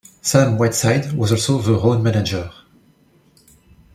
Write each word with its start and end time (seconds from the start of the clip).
Sam 0.23 0.57
Whiteside 0.57 1.13
was 1.13 1.31
also 1.31 1.59
the 1.59 1.73
road 1.73 2.01
manager. 2.01 2.49